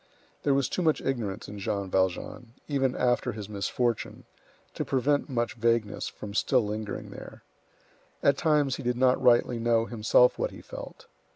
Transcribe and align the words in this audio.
There 0.41 0.55
was 0.55 0.67
too 0.67 0.81
much 0.81 0.99
ignorance 0.99 1.47
in 1.47 1.59
Jean 1.59 1.87
Valjean, 1.91 2.55
even 2.67 2.95
after 2.95 3.33
his 3.33 3.47
misfortune, 3.47 4.25
to 4.73 4.83
prevent 4.83 5.29
much 5.29 5.53
vagueness 5.53 6.07
from 6.07 6.33
still 6.33 6.65
lingering 6.65 7.11
there. 7.11 7.43
At 8.23 8.35
times 8.35 8.77
he 8.77 8.81
did 8.81 8.97
not 8.97 9.21
rightly 9.21 9.59
know 9.59 9.85
himself 9.85 10.39
what 10.39 10.49
he 10.49 10.61
felt. 10.61 11.05